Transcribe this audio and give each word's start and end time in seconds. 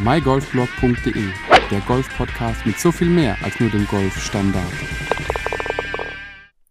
mygolfblog.de, 0.00 1.24
der 1.72 1.80
Golf-Podcast 1.80 2.64
mit 2.64 2.78
so 2.78 2.92
viel 2.92 3.08
mehr 3.08 3.36
als 3.42 3.58
nur 3.58 3.68
dem 3.68 3.84
Golfstandard. 3.88 4.64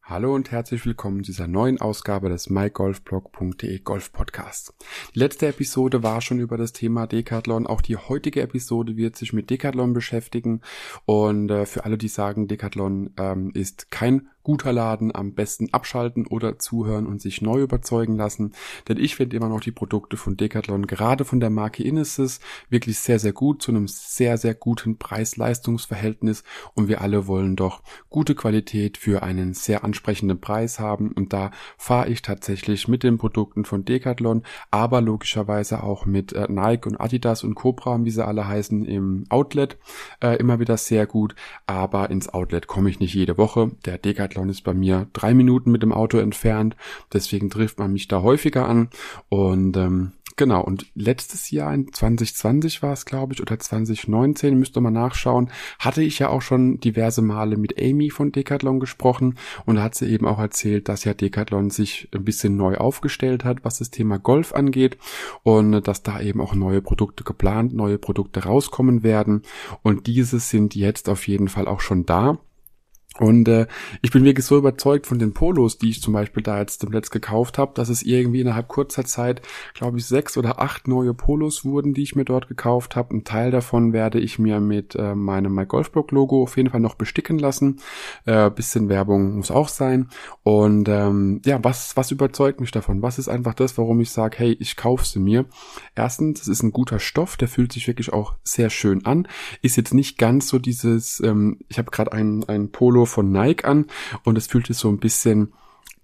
Hallo 0.01 0.33
und 0.33 0.51
herzlich 0.51 0.85
willkommen 0.85 1.25
zu 1.25 1.31
dieser 1.31 1.47
neuen 1.47 1.81
Ausgabe 1.81 2.29
des 2.29 2.49
mygolfblog.de 2.49 3.79
Golf 3.79 4.13
Podcasts. 4.13 4.73
Die 5.13 5.19
letzte 5.19 5.47
Episode 5.47 6.03
war 6.03 6.21
schon 6.21 6.39
über 6.39 6.55
das 6.55 6.71
Thema 6.71 7.05
Decathlon. 7.05 7.67
Auch 7.67 7.81
die 7.81 7.97
heutige 7.97 8.41
Episode 8.41 8.95
wird 8.95 9.17
sich 9.17 9.33
mit 9.33 9.49
Decathlon 9.49 9.91
beschäftigen. 9.91 10.61
Und 11.03 11.51
äh, 11.51 11.65
für 11.65 11.83
alle, 11.83 11.97
die 11.97 12.07
sagen, 12.07 12.47
Decathlon 12.47 13.13
ähm, 13.17 13.51
ist 13.53 13.91
kein 13.91 14.29
guter 14.47 14.71
Laden, 14.71 15.13
am 15.13 15.33
besten 15.33 15.73
abschalten 15.73 16.25
oder 16.25 16.57
zuhören 16.57 17.05
und 17.05 17.21
sich 17.21 17.41
neu 17.41 17.63
überzeugen 17.63 18.15
lassen. 18.15 18.53
Denn 18.87 18.95
ich 18.97 19.17
finde 19.17 19.35
immer 19.35 19.49
noch 19.49 19.59
die 19.59 19.73
Produkte 19.73 20.15
von 20.15 20.37
Decathlon, 20.37 20.87
gerade 20.87 21.25
von 21.25 21.41
der 21.41 21.49
Marke 21.49 21.83
Innesis, 21.83 22.39
wirklich 22.69 22.97
sehr, 22.97 23.19
sehr 23.19 23.33
gut, 23.33 23.61
zu 23.61 23.71
einem 23.71 23.89
sehr, 23.89 24.37
sehr 24.37 24.53
guten 24.53 24.97
Preis-Leistungs-Verhältnis. 24.97 26.45
Und 26.75 26.87
wir 26.87 27.01
alle 27.01 27.27
wollen 27.27 27.57
doch 27.57 27.83
gute 28.07 28.35
Qualität 28.35 28.95
für 28.95 29.21
einen 29.21 29.53
sehr 29.53 29.83
ansprechenden 29.83 30.39
Preis 30.39 30.79
haben. 30.79 31.11
Und 31.11 31.33
da 31.33 31.51
fahre 31.77 32.07
ich 32.07 32.21
tatsächlich 32.21 32.87
mit 32.87 33.03
den 33.03 33.17
Produkten 33.17 33.65
von 33.65 33.83
Decathlon, 33.83 34.43
aber 34.71 35.01
logischerweise 35.01 35.83
auch 35.83 36.05
mit 36.05 36.31
äh, 36.31 36.47
Nike 36.49 36.87
und 36.87 37.01
Adidas 37.01 37.43
und 37.43 37.55
Cobra, 37.55 37.99
wie 38.05 38.11
sie 38.11 38.25
alle 38.25 38.47
heißen, 38.47 38.85
im 38.85 39.25
Outlet 39.27 39.77
äh, 40.23 40.37
immer 40.37 40.61
wieder 40.61 40.77
sehr 40.77 41.05
gut. 41.05 41.35
Aber 41.65 42.09
ins 42.09 42.29
Outlet 42.29 42.67
komme 42.67 42.89
ich 42.89 43.01
nicht 43.01 43.13
jede 43.13 43.37
Woche. 43.37 43.71
Der 43.83 43.97
Decathlon 43.97 44.36
Decathlon 44.37 44.49
ist 44.49 44.63
bei 44.63 44.73
mir 44.73 45.07
drei 45.13 45.33
Minuten 45.33 45.71
mit 45.71 45.81
dem 45.81 45.91
Auto 45.91 46.19
entfernt. 46.19 46.75
Deswegen 47.11 47.49
trifft 47.49 47.79
man 47.79 47.93
mich 47.93 48.07
da 48.07 48.21
häufiger 48.21 48.67
an. 48.67 48.89
Und 49.29 49.75
ähm, 49.77 50.11
genau, 50.35 50.63
und 50.63 50.85
letztes 50.93 51.49
Jahr, 51.49 51.73
in 51.73 51.91
2020 51.91 52.83
war 52.83 52.93
es, 52.93 53.05
glaube 53.05 53.33
ich, 53.33 53.41
oder 53.41 53.57
2019, 53.57 54.57
müsste 54.57 54.79
man 54.79 54.93
nachschauen, 54.93 55.49
hatte 55.79 56.03
ich 56.03 56.19
ja 56.19 56.29
auch 56.29 56.43
schon 56.43 56.79
diverse 56.79 57.23
Male 57.23 57.57
mit 57.57 57.81
Amy 57.81 58.11
von 58.11 58.31
Decathlon 58.31 58.79
gesprochen 58.79 59.37
und 59.65 59.77
da 59.77 59.83
hat 59.83 59.95
sie 59.95 60.07
eben 60.07 60.27
auch 60.27 60.39
erzählt, 60.39 60.87
dass 60.87 61.03
ja 61.03 61.13
Decathlon 61.15 61.71
sich 61.71 62.07
ein 62.13 62.23
bisschen 62.23 62.55
neu 62.55 62.75
aufgestellt 62.75 63.43
hat, 63.43 63.65
was 63.65 63.79
das 63.79 63.89
Thema 63.89 64.19
Golf 64.19 64.53
angeht 64.53 64.97
und 65.41 65.81
dass 65.87 66.03
da 66.03 66.21
eben 66.21 66.41
auch 66.41 66.53
neue 66.53 66.81
Produkte 66.81 67.23
geplant, 67.23 67.73
neue 67.73 67.97
Produkte 67.97 68.43
rauskommen 68.43 69.01
werden 69.01 69.41
und 69.81 70.05
diese 70.05 70.39
sind 70.39 70.75
jetzt 70.75 71.09
auf 71.09 71.27
jeden 71.27 71.47
Fall 71.47 71.67
auch 71.67 71.81
schon 71.81 72.05
da. 72.05 72.37
Und 73.19 73.47
äh, 73.47 73.67
ich 74.01 74.11
bin 74.11 74.23
wirklich 74.23 74.45
so 74.45 74.57
überzeugt 74.57 75.07
von 75.07 75.19
den 75.19 75.33
Polos, 75.33 75.77
die 75.77 75.89
ich 75.89 76.01
zum 76.01 76.13
Beispiel 76.13 76.43
da 76.43 76.59
jetzt 76.59 76.83
dem 76.83 76.91
Letzt 76.91 77.11
gekauft 77.11 77.57
habe, 77.57 77.71
dass 77.73 77.89
es 77.89 78.03
irgendwie 78.03 78.41
innerhalb 78.41 78.67
kurzer 78.67 79.05
Zeit, 79.05 79.41
glaube 79.73 79.97
ich, 79.97 80.05
sechs 80.05 80.37
oder 80.37 80.59
acht 80.59 80.87
neue 80.87 81.13
Polos 81.13 81.65
wurden, 81.65 81.93
die 81.93 82.03
ich 82.03 82.15
mir 82.15 82.25
dort 82.25 82.47
gekauft 82.47 82.95
habe. 82.95 83.15
Ein 83.15 83.23
Teil 83.23 83.51
davon 83.51 83.93
werde 83.93 84.19
ich 84.19 84.37
mir 84.37 84.59
mit 84.59 84.95
äh, 84.95 85.15
meinem 85.15 85.53
MyGolfblog-Logo 85.55 86.43
auf 86.43 86.57
jeden 86.57 86.69
Fall 86.69 86.79
noch 86.79 86.95
besticken 86.95 87.39
lassen. 87.39 87.79
Äh, 88.25 88.51
bisschen 88.51 88.89
Werbung 88.89 89.37
muss 89.37 89.51
auch 89.51 89.69
sein. 89.69 90.09
Und 90.43 90.87
ähm, 90.87 91.41
ja, 91.45 91.63
was, 91.63 91.97
was 91.97 92.11
überzeugt 92.11 92.59
mich 92.59 92.71
davon? 92.71 93.01
Was 93.01 93.17
ist 93.17 93.29
einfach 93.29 93.53
das, 93.53 93.77
warum 93.77 93.99
ich 93.99 94.11
sage, 94.11 94.37
hey, 94.37 94.57
ich 94.59 94.75
kaufe 94.75 95.05
sie 95.05 95.19
mir? 95.19 95.45
Erstens, 95.95 96.41
es 96.41 96.47
ist 96.47 96.63
ein 96.63 96.71
guter 96.71 96.99
Stoff, 96.99 97.37
der 97.37 97.47
fühlt 97.47 97.73
sich 97.73 97.87
wirklich 97.87 98.13
auch 98.13 98.35
sehr 98.43 98.69
schön 98.69 99.05
an. 99.05 99.27
Ist 99.61 99.75
jetzt 99.75 99.93
nicht 99.93 100.17
ganz 100.17 100.47
so 100.47 100.59
dieses, 100.59 101.19
ähm, 101.21 101.59
ich 101.67 101.79
habe 101.79 101.89
gerade 101.89 102.13
ein, 102.13 102.43
ein 102.47 102.71
Polo 102.71 103.06
von 103.07 103.31
Nike 103.31 103.65
an 103.65 103.87
und 104.23 104.37
es 104.37 104.47
fühlt 104.47 104.67
sich 104.67 104.77
so 104.77 104.89
ein 104.89 104.99
bisschen 104.99 105.53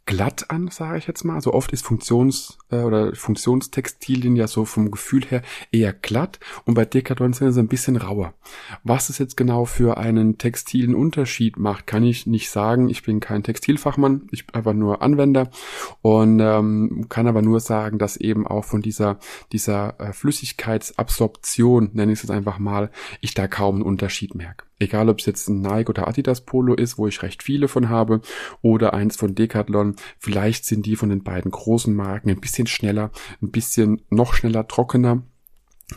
glatt 0.06 0.50
an, 0.50 0.68
sage 0.70 0.98
ich 0.98 1.08
jetzt 1.08 1.23
mal. 1.23 1.42
So 1.42 1.54
oft 1.54 1.72
ist 1.72 1.86
Funktions- 1.86 2.58
äh, 2.70 2.82
oder 2.82 3.16
Funktionstextilien 3.16 4.36
ja 4.36 4.48
so 4.48 4.66
vom 4.66 4.92
Gefühl 4.92 5.24
her 5.26 5.42
eher 5.72 5.94
glatt 5.94 6.40
und 6.66 6.74
bei 6.74 6.86
Decathlon 6.86 7.34
sind 7.34 7.54
sie 7.54 7.59
ein 7.59 7.68
bisschen 7.68 7.96
rauer. 7.96 8.34
Was 8.84 9.09
es 9.09 9.18
jetzt 9.18 9.38
genau 9.38 9.66
für 9.66 9.98
einen 9.98 10.38
textilen 10.38 10.96
Unterschied 10.96 11.58
macht, 11.58 11.88
kann 11.88 12.04
ich 12.04 12.28
nicht 12.28 12.50
sagen. 12.50 12.90
Ich 12.90 13.04
bin 13.04 13.20
kein 13.20 13.44
Textilfachmann, 13.44 14.28
ich 14.31 14.46
bin 14.46 14.56
einfach 14.56 14.74
nur 14.74 15.02
Anwender 15.02 15.50
und 16.02 16.40
ähm, 16.41 17.06
kann 17.09 17.28
aber 17.28 17.41
nur 17.41 17.59
sagen, 17.59 17.97
dass 17.97 18.18
eben 18.18 18.46
auch 18.46 18.66
von 18.66 18.81
dieser 18.81 19.20
dieser 19.52 20.00
äh, 20.00 20.14
Flüssigkeitsabsorption, 20.14 21.91
nenne 21.94 22.12
ich 22.12 22.20
es 22.20 22.24
jetzt 22.24 22.31
einfach 22.31 22.59
mal, 22.59 22.91
ich 23.22 23.34
da 23.34 23.47
kaum 23.47 23.75
einen 23.75 23.84
Unterschied 23.84 24.35
merke. 24.35 24.66
Egal, 24.84 25.10
ob 25.10 25.20
es 25.20 25.26
jetzt 25.26 25.48
ein 25.48 25.62
Nike 25.62 25.90
oder 25.90 26.08
Adidas 26.08 26.42
Polo 26.42 26.74
ist, 26.74 26.98
wo 26.98 27.08
ich 27.08 27.22
recht 27.24 27.42
viele 27.42 27.68
von 27.68 27.90
habe, 27.90 28.22
oder 28.62 28.94
eins 28.94 29.16
von 29.16 29.34
Decathlon. 29.34 29.96
Vielleicht 30.20 30.66
sind 30.66 30.86
die 30.86 30.96
von 30.96 31.10
den 31.10 31.24
beiden 31.24 31.52
großen 31.52 31.96
Marken 31.96 32.30
ein 32.30 32.42
bisschen 32.42 32.68
schneller, 32.68 33.12
ein 33.42 33.52
bisschen 33.52 34.02
noch 34.10 34.34
schneller 34.34 34.68
trockener 34.68 35.24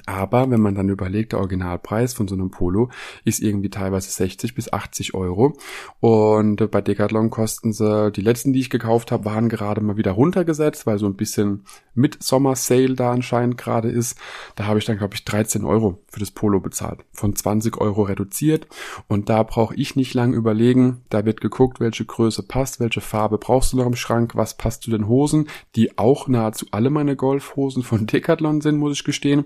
aber 0.07 0.51
wenn 0.51 0.61
man 0.61 0.75
dann 0.75 0.89
überlegt, 0.89 1.33
der 1.33 1.39
Originalpreis 1.39 2.12
von 2.15 2.29
so 2.29 2.34
einem 2.34 2.51
Polo 2.51 2.91
ist 3.25 3.43
irgendwie 3.43 3.71
teilweise 3.71 4.11
60 4.11 4.55
bis 4.55 4.73
80 4.73 5.15
Euro. 5.15 5.57
Und 6.01 6.71
bei 6.71 6.81
Decathlon 6.81 7.31
kosten 7.31 7.73
sie, 7.73 8.12
die 8.12 8.21
letzten, 8.21 8.53
die 8.53 8.61
ich 8.61 8.71
gekauft 8.71 9.12
habe, 9.12 9.25
waren 9.25 9.49
gerade 9.49 9.81
mal 9.81 9.97
wieder 9.97 10.12
runtergesetzt, 10.12 10.87
weil 10.87 10.99
so 10.99 11.06
ein 11.06 11.17
bisschen 11.17 11.65
mit 11.95 12.23
Sommer-Sale 12.23 12.95
da 12.95 13.12
anscheinend 13.12 13.56
gerade 13.59 13.89
ist. 13.89 14.19
Da 14.55 14.67
habe 14.67 14.79
ich 14.79 14.85
dann, 14.85 14.99
glaube 14.99 15.15
ich, 15.15 15.25
13 15.25 15.65
Euro 15.65 16.03
für 16.09 16.21
das 16.21 16.31
Polo 16.31 16.61
bezahlt. 16.61 17.05
Von 17.12 17.35
20 17.35 17.79
Euro 17.79 18.03
reduziert. 18.03 18.67
Und 19.09 19.29
da 19.29 19.43
brauche 19.43 19.75
ich 19.75 19.97
nicht 19.97 20.15
lang 20.15 20.35
überlegen. 20.35 21.03
Da 21.09 21.25
wird 21.25 21.41
geguckt, 21.41 21.81
welche 21.81 22.05
Größe 22.05 22.43
passt, 22.43 22.81
welche 22.81 23.01
Farbe 23.01 23.39
brauchst 23.39 23.73
du 23.73 23.77
noch 23.77 23.87
im 23.87 23.97
Schrank, 23.97 24.35
was 24.35 24.56
passt 24.56 24.83
zu 24.83 24.91
den 24.91 25.09
Hosen, 25.09 25.49
die 25.75 25.99
auch 25.99 26.29
nahezu 26.29 26.67
alle 26.71 26.91
meine 26.91 27.17
Golfhosen 27.17 27.83
von 27.83 28.06
Decathlon 28.06 28.61
sind, 28.61 28.77
muss 28.77 28.99
ich 28.99 29.05
gestehen. 29.05 29.45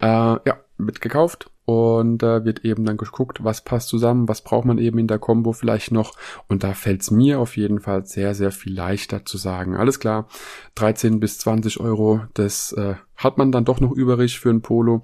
Äh, 0.00 0.06
ja, 0.06 0.58
wird 0.86 1.00
gekauft 1.00 1.50
und 1.64 2.22
äh, 2.22 2.44
wird 2.44 2.64
eben 2.64 2.84
dann 2.84 2.96
geguckt, 2.96 3.44
was 3.44 3.62
passt 3.62 3.88
zusammen, 3.88 4.28
was 4.28 4.42
braucht 4.42 4.64
man 4.64 4.78
eben 4.78 4.98
in 4.98 5.06
der 5.06 5.18
Combo 5.18 5.52
vielleicht 5.52 5.92
noch. 5.92 6.16
Und 6.48 6.64
da 6.64 6.74
fällt 6.74 7.02
es 7.02 7.10
mir 7.10 7.38
auf 7.38 7.56
jeden 7.56 7.80
Fall 7.80 8.04
sehr, 8.06 8.34
sehr 8.34 8.50
viel 8.50 8.74
leichter 8.74 9.24
zu 9.24 9.38
sagen, 9.38 9.76
alles 9.76 10.00
klar, 10.00 10.26
13 10.74 11.20
bis 11.20 11.38
20 11.38 11.78
Euro, 11.78 12.22
das 12.34 12.72
äh, 12.72 12.94
hat 13.14 13.38
man 13.38 13.52
dann 13.52 13.64
doch 13.64 13.80
noch 13.80 13.92
übrig 13.92 14.40
für 14.40 14.50
ein 14.50 14.62
Polo. 14.62 15.02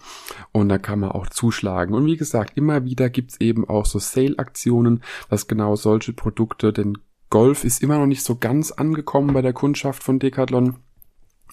Und 0.53 0.69
da 0.69 0.79
kann 0.79 1.01
man 1.01 1.13
auch 1.13 1.29
zuschlagen. 1.29 1.95
Und 1.95 2.07
wie 2.07 2.17
gesagt, 2.17 2.57
immer 2.57 2.85
wieder 2.85 3.11
gibt's 3.11 3.41
eben 3.41 3.69
auch 3.69 3.87
so 3.87 3.99
Sale-Aktionen, 3.99 5.03
dass 5.29 5.47
genau 5.47 5.77
solche 5.77 6.15
Produkte, 6.15 6.73
denn 6.73 6.99
Golf 7.31 7.65
ist 7.65 7.83
immer 7.83 7.99
noch 7.99 8.07
nicht 8.07 8.23
so 8.23 8.37
ganz 8.37 8.71
angekommen 8.71 9.35
bei 9.35 9.43
der 9.43 9.53
Kundschaft 9.53 10.03
von 10.03 10.19
Decathlon 10.19 10.77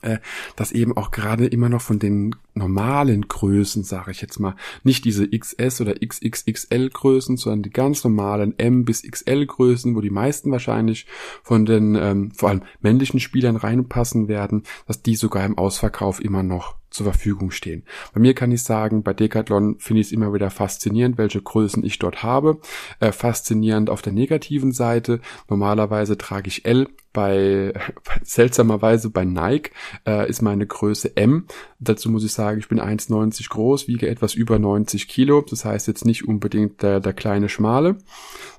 äh, 0.04 0.20
dass 0.56 0.72
eben 0.72 0.96
auch 0.96 1.12
gerade 1.12 1.46
immer 1.46 1.70
noch 1.70 1.82
von 1.82 2.00
den 2.00 2.36
normalen 2.54 3.28
Größen, 3.28 3.84
sage 3.84 4.12
ich 4.12 4.22
jetzt 4.22 4.40
mal, 4.40 4.56
nicht 4.84 5.06
diese 5.06 5.28
XS 5.28 5.82
oder 5.82 5.96
XXXL 5.96 6.90
Größen, 6.90 7.38
sondern 7.38 7.64
die 7.64 7.72
ganz 7.72 8.04
normalen 8.04 8.58
M 8.60 8.86
bis 8.86 9.04
XL 9.04 9.46
Größen, 9.46 9.96
wo 9.96 10.02
die 10.02 10.10
meisten 10.10 10.52
wahrscheinlich 10.52 11.08
von 11.42 11.66
den 11.66 11.96
ähm, 11.96 12.32
vor 12.32 12.50
allem 12.50 12.64
männlichen 12.82 13.20
Spielern 13.20 13.56
reinpassen 13.56 14.28
werden, 14.28 14.64
dass 14.88 15.02
die 15.02 15.16
sogar 15.16 15.46
im 15.46 15.58
Ausverkauf 15.58 16.24
immer 16.24 16.44
noch 16.44 16.76
zur 16.94 17.06
Verfügung 17.06 17.52
stehen. 17.52 17.84
Bei 18.14 18.20
mir 18.20 18.34
kann 18.34 18.52
ich 18.52 18.64
sagen, 18.64 19.04
bei 19.04 19.14
Decathlon 19.14 19.78
finde 19.80 20.02
ich 20.02 20.08
es 20.08 20.14
immer 20.14 20.34
wieder 20.34 20.50
faszinierend, 20.50 21.18
welche 21.18 21.42
Größen 21.42 21.84
ich 21.84 22.00
dort 22.00 22.24
habe. 22.24 22.60
Äh, 23.00 23.12
faszinierend 23.12 23.90
auf 23.90 24.02
der 24.02 24.14
negativen 24.14 24.72
Seite. 24.72 25.20
Normalerweise 25.50 26.18
trage 26.18 26.48
ich 26.48 26.66
L. 26.66 26.88
Bei, 27.12 27.74
seltsamerweise 28.24 29.10
bei 29.10 29.26
Nike 29.26 29.72
äh, 30.08 30.30
ist 30.30 30.42
meine 30.42 30.66
Größe 30.66 31.18
M. 31.18 31.48
Dazu 31.80 32.10
muss 32.10 32.24
ich 32.24 32.34
sagen, 32.34 32.60
ich 32.60 32.70
bin 32.70 32.80
1,90 32.80 33.50
groß, 33.50 33.88
wiege 33.88 34.08
etwas 34.08 34.34
über 34.36 34.60
90 34.60 35.08
Kilo. 35.08 35.42
Das 35.42 35.66
heißt 35.66 35.88
jetzt 35.88 36.06
nicht 36.06 36.28
unbedingt 36.28 36.82
der, 36.82 37.00
der 37.00 37.14
kleine 37.14 37.50
Schmale, 37.50 37.98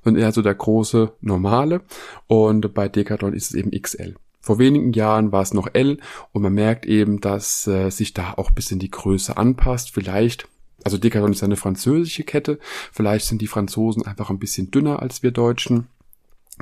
sondern 0.03 0.23
eher 0.23 0.33
so 0.33 0.43
der 0.43 0.55
große 0.55 1.13
Normale. 1.21 1.83
Und 2.27 2.75
bei 2.75 2.89
Decathlon 2.89 3.33
ist 3.33 3.51
es 3.51 3.55
eben 3.55 3.71
XL. 3.71 4.17
Vor 4.45 4.59
wenigen 4.59 4.93
Jahren 4.93 5.33
war 5.33 5.41
es 5.41 5.55
noch 5.55 5.69
L 5.73 5.97
und 6.33 6.43
man 6.43 6.53
merkt 6.53 6.85
eben, 6.85 7.19
dass 7.19 7.67
äh, 7.67 7.89
sich 7.89 8.13
da 8.13 8.35
auch 8.37 8.51
bisschen 8.51 8.79
die 8.79 8.91
Größe 8.91 9.39
anpasst. 9.39 9.91
Vielleicht, 9.91 10.47
also 10.83 10.99
Decathlon 10.99 11.33
ist 11.33 11.43
eine 11.43 11.57
französische 11.57 12.25
Kette, 12.25 12.59
vielleicht 12.93 13.25
sind 13.25 13.41
die 13.41 13.47
Franzosen 13.47 14.05
einfach 14.05 14.29
ein 14.29 14.39
bisschen 14.39 14.71
dünner 14.71 15.01
als 15.01 15.23
wir 15.23 15.31
Deutschen. 15.31 15.87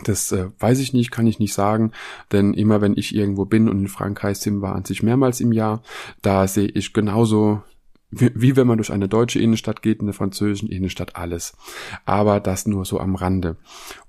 Das 0.05 0.31
äh, 0.31 0.51
weiß 0.61 0.79
ich 0.79 0.93
nicht, 0.93 1.11
kann 1.11 1.27
ich 1.27 1.41
nicht 1.41 1.55
sagen, 1.55 1.91
denn 2.31 2.55
immer 2.55 2.81
wenn 2.81 2.97
ich 2.97 3.17
irgendwo 3.17 3.47
bin 3.47 3.69
und 3.69 3.81
in 3.81 3.89
Frankreich 3.89 4.39
sind 4.39 4.63
wir 4.63 4.77
an 4.77 4.85
sich 4.85 5.03
mehrmals 5.03 5.41
im 5.41 5.51
Jahr, 5.51 5.83
da 6.23 6.47
sehe 6.47 6.69
ich 6.69 6.93
genauso 6.93 7.65
wie, 8.13 8.31
wie 8.35 8.57
wenn 8.57 8.67
man 8.67 8.77
durch 8.77 8.93
eine 8.93 9.09
deutsche 9.09 9.41
Innenstadt 9.41 9.83
geht, 9.83 10.01
in 10.01 10.07
der 10.07 10.15
französischen 10.15 10.69
Innenstadt 10.69 11.17
alles. 11.17 11.57
Aber 12.05 12.39
das 12.39 12.67
nur 12.67 12.85
so 12.85 13.01
am 13.01 13.17
Rande. 13.17 13.57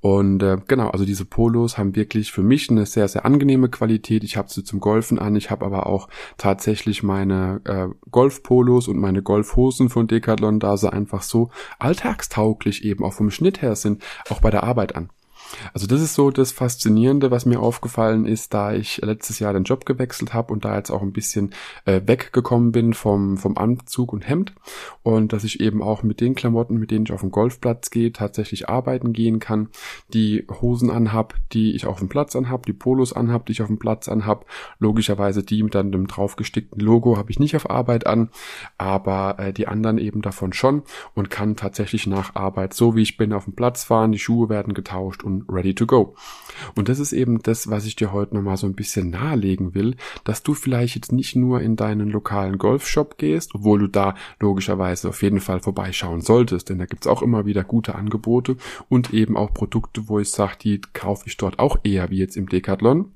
Und 0.02 0.44
äh, 0.44 0.58
genau, 0.68 0.90
also 0.90 1.06
diese 1.06 1.26
Polos 1.26 1.78
haben 1.78 1.96
wirklich 1.96 2.32
für 2.32 2.44
mich 2.44 2.70
eine 2.70 2.86
sehr, 2.86 3.08
sehr 3.08 3.26
angenehme 3.26 3.70
Qualität. 3.70 4.24
Ich 4.24 4.38
habe 4.38 4.52
sie 4.52 4.64
zum 4.64 4.82
Golfen 4.82 5.18
an. 5.18 5.36
Ich 5.36 5.50
habe 5.50 5.66
aber 5.66 5.88
auch 5.88 6.10
tatsächlich 6.38 7.02
meine 7.02 7.62
äh, 7.64 7.88
Golfpolos 8.12 8.90
und 8.90 9.00
meine 9.00 9.24
Golfhosen 9.24 9.90
von 9.90 10.08
Decathlon, 10.08 10.60
da 10.60 10.76
sie 10.76 10.92
einfach 10.92 11.22
so 11.22 11.50
alltagstauglich 11.80 12.84
eben 12.84 13.06
auch 13.06 13.14
vom 13.14 13.32
Schnitt 13.32 13.62
her 13.62 13.76
sind, 13.76 14.04
auch 14.30 14.42
bei 14.42 14.52
der 14.52 14.64
Arbeit 14.64 14.96
an. 14.96 15.10
Also 15.74 15.88
das 15.88 16.02
ist 16.02 16.14
so 16.14 16.32
das 16.32 16.52
Faszinierende, 16.52 17.32
was 17.32 17.46
mir 17.46 17.60
aufgefallen 17.60 18.26
ist, 18.26 18.54
da 18.54 18.74
ich 18.74 18.98
letztes 18.98 19.40
Jahr 19.40 19.54
den 19.54 19.64
Job 19.64 19.86
gewechselt 19.86 20.34
habe 20.34 20.54
und 20.54 20.66
da 20.66 20.76
jetzt 20.76 20.92
auch 20.92 21.02
ein 21.02 21.14
bisschen 21.14 21.54
äh, 21.86 22.02
weggekommen 22.06 22.72
bin 22.72 22.94
vom, 22.94 23.38
vom 23.38 23.58
Anzug 23.58 24.14
und 24.14 24.28
Hemd 24.28 24.54
und 25.04 25.34
dass 25.34 25.44
ich 25.44 25.60
eben 25.60 25.82
auch 25.82 26.04
mit 26.04 26.22
den 26.22 26.36
Klamotten, 26.36 26.78
mit 26.78 26.92
denen 26.92 27.06
ich 27.06 27.12
auf 27.12 27.22
den 27.22 27.32
Golfplatz 27.32 27.90
gehe, 27.90 28.14
tatsächlich 28.14 28.70
arbeiten 28.70 29.14
gehen 29.14 29.40
kann, 29.40 29.70
die 30.14 30.46
Hosen 30.62 30.90
anhab, 30.90 31.36
die 31.52 31.76
ich 31.76 31.86
auf 31.86 32.00
dem 32.00 32.10
Platz 32.10 32.36
anhab, 32.36 32.66
die 32.66 32.74
Polos 32.74 33.14
anhab, 33.14 33.46
die 33.46 33.54
ich 33.54 33.62
auf 33.62 33.68
dem 33.68 33.80
Platz 33.80 34.08
anhab. 34.08 34.46
Logischerweise 34.80 35.44
die 35.44 35.64
mit 35.64 35.76
dann 35.76 35.92
dem 35.92 36.08
draufgestickten 36.08 36.80
Logo 36.80 37.18
habe 37.18 37.32
ich 37.32 37.40
nicht 37.40 37.56
auf 37.56 37.70
Arbeit 37.70 38.08
an, 38.08 38.30
aber 38.78 39.40
äh, 39.40 39.54
die 39.54 39.68
anderen 39.68 39.98
eben 39.98 40.22
davon 40.22 40.54
schon 40.54 40.84
und 41.16 41.30
kann 41.30 41.56
tatsächlich 41.56 42.08
nach 42.08 42.36
Arbeit, 42.36 42.74
so 42.74 42.96
wie 42.96 43.02
ich 43.02 43.18
bin, 43.18 43.34
auf 43.34 43.46
dem 43.46 43.56
Platz 43.56 43.84
fahren, 43.84 44.12
die 44.12 44.20
Schuhe 44.20 44.50
werden 44.50 44.74
getauscht 44.74 45.24
und 45.24 45.43
ready 45.50 45.74
to 45.76 45.86
go. 45.86 46.16
Und 46.76 46.90
das 46.90 47.00
ist 47.00 47.14
eben 47.14 47.42
das, 47.42 47.70
was 47.70 47.86
ich 47.86 47.96
dir 47.96 48.12
heute 48.12 48.36
nochmal 48.36 48.58
so 48.58 48.68
ein 48.68 48.76
bisschen 48.76 49.10
nahelegen 49.10 49.74
will, 49.74 49.96
dass 50.24 50.44
du 50.44 50.54
vielleicht 50.54 50.96
jetzt 50.96 51.12
nicht 51.12 51.36
nur 51.36 51.62
in 51.62 51.76
deinen 51.76 52.10
lokalen 52.10 52.58
Golfshop 52.58 53.18
gehst, 53.18 53.56
obwohl 53.56 53.80
du 53.80 53.88
da 53.88 54.16
logischerweise 54.40 55.10
auf 55.10 55.22
jeden 55.22 55.40
Fall 55.40 55.60
vorbeischauen 55.60 56.22
solltest, 56.22 56.70
denn 56.70 56.80
da 56.80 56.86
gibt's 56.86 57.08
auch 57.08 57.22
immer 57.22 57.46
wieder 57.46 57.64
gute 57.64 57.96
Angebote 57.96 58.58
und 58.90 59.14
eben 59.14 59.38
auch 59.38 59.54
Produkte, 59.54 60.08
wo 60.08 60.20
ich 60.20 60.32
sage, 60.32 60.58
die 60.62 60.82
kaufe 60.94 61.24
ich 61.28 61.38
dort 61.38 61.60
auch 61.60 61.78
eher 61.84 62.10
wie 62.10 62.18
jetzt 62.18 62.38
im 62.38 62.48
Decathlon 62.48 63.12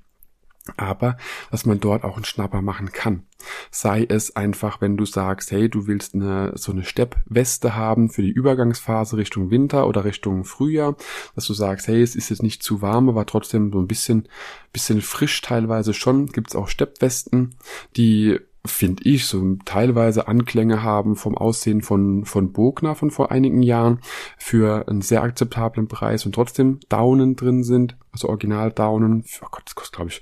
aber 0.78 1.18
dass 1.52 1.66
man 1.66 1.80
dort 1.80 2.04
auch 2.04 2.16
einen 2.16 2.26
Schnapper 2.26 2.62
machen 2.62 2.92
kann. 2.92 3.24
Sei 3.72 4.06
es 4.08 4.36
einfach, 4.36 4.82
wenn 4.82 4.98
du 4.98 5.06
sagst, 5.06 5.52
hey, 5.52 5.70
du 5.70 5.88
willst 5.88 6.16
eine, 6.16 6.52
so 6.56 6.72
eine 6.72 6.84
Steppweste 6.84 7.76
haben 7.76 8.10
für 8.10 8.22
die 8.22 8.32
Übergangsphase 8.32 9.18
Richtung 9.18 9.52
Winter 9.52 9.88
oder 9.88 10.04
Richtung 10.04 10.44
Frühjahr, 10.44 10.96
dass 11.36 11.46
du 11.46 11.54
sagst, 11.54 11.88
hey, 11.88 12.02
es 12.02 12.16
ist 12.16 12.30
jetzt 12.30 12.44
nicht 12.44 12.64
zu 12.64 12.82
warm, 12.82 13.10
aber 13.10 13.26
trotzdem 13.26 13.72
so 13.72 13.80
ein 13.80 13.88
bisschen, 13.88 14.28
bisschen 14.74 15.02
frisch 15.02 15.42
teilweise 15.42 15.94
schon, 15.94 16.28
gibt's 16.28 16.56
auch 16.56 16.68
Steppwesten, 16.68 17.56
die 17.96 18.40
finde 18.68 19.04
ich, 19.04 19.26
so 19.26 19.58
teilweise 19.66 20.28
Anklänge 20.28 20.84
haben 20.84 21.16
vom 21.16 21.38
Aussehen 21.38 21.82
von, 21.82 22.26
von 22.26 22.52
Bogner 22.52 22.96
von 22.96 23.12
vor 23.12 23.32
einigen 23.32 23.64
Jahren 23.64 24.00
für 24.38 24.88
einen 24.88 25.02
sehr 25.02 25.24
akzeptablen 25.24 25.88
Preis 25.88 26.26
und 26.26 26.36
trotzdem 26.36 26.80
Daunen 26.90 27.36
drin 27.36 27.64
sind, 27.64 27.98
also 28.12 28.30
Original 28.30 28.72
Daunen, 28.72 29.24
oh 29.42 29.48
Gott, 29.50 29.64
das 29.66 29.76
kostet 29.76 29.96
glaube 29.96 30.12
ich 30.12 30.22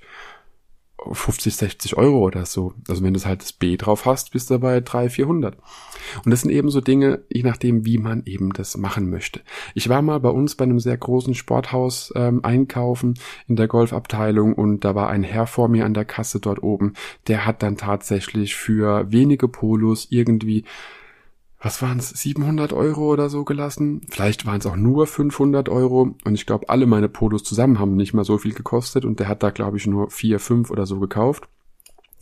50, 1.12 1.56
60 1.56 1.98
Euro 1.98 2.20
oder 2.20 2.46
so. 2.46 2.74
Also 2.88 3.04
wenn 3.04 3.14
du 3.14 3.24
halt 3.24 3.42
das 3.42 3.54
B 3.54 3.78
drauf 3.78 4.06
hast, 4.06 4.32
bist 4.32 4.50
du 4.50 4.60
bei 4.60 4.82
300, 4.82 5.12
400. 5.12 5.58
Und 6.24 6.32
das 6.32 6.42
sind 6.42 6.52
eben 6.52 6.70
so 6.70 6.82
Dinge, 6.82 7.24
je 7.30 7.44
nachdem, 7.44 7.86
wie 7.86 7.98
man 7.98 8.24
eben 8.26 8.54
das 8.54 8.78
machen 8.78 9.10
möchte. 9.10 9.42
Ich 9.74 9.90
war 9.90 10.02
mal 10.02 10.20
bei 10.20 10.30
uns 10.30 10.56
bei 10.56 10.64
einem 10.64 10.80
sehr 10.80 10.98
großen 10.98 11.34
Sporthaus 11.34 12.14
ähm, 12.16 12.44
einkaufen 12.44 13.16
in 13.48 13.56
der 13.56 13.68
Golfabteilung 13.68 14.54
und 14.54 14.86
da 14.86 14.96
war 14.96 15.10
ein 15.10 15.24
Herr 15.24 15.48
vor 15.48 15.68
mir 15.68 15.86
an 15.86 15.94
der 15.94 16.06
Kasse 16.06 16.40
dort 16.40 16.62
oben, 16.64 16.94
der 17.28 17.46
hat 17.46 17.64
dann 17.64 17.78
tatsächlich 17.78 18.56
für 18.56 19.12
wenige 19.12 19.48
Polos 19.48 20.08
irgendwie 20.10 20.66
was 21.66 21.82
waren 21.82 21.98
es, 21.98 22.10
700 22.10 22.74
Euro 22.74 23.12
oder 23.12 23.28
so 23.28 23.44
gelassen. 23.44 24.02
Vielleicht 24.12 24.46
waren 24.46 24.60
es 24.60 24.68
auch 24.68 24.76
nur 24.76 25.08
500 25.08 25.68
Euro. 25.68 26.16
Und 26.24 26.36
ich 26.36 26.46
glaube, 26.46 26.70
alle 26.70 26.86
meine 26.86 27.10
Polos 27.10 27.44
zusammen 27.44 27.80
haben 27.80 27.96
nicht 27.96 28.14
mal 28.14 28.24
so 28.24 28.38
viel 28.38 28.54
gekostet. 28.54 29.04
Und 29.04 29.20
der 29.20 29.28
hat 29.28 29.42
da, 29.42 29.50
glaube 29.50 29.78
ich, 29.78 29.88
nur 29.88 30.12
vier, 30.12 30.40
fünf 30.40 30.70
oder 30.70 30.86
so 30.86 31.00
gekauft. 31.00 31.50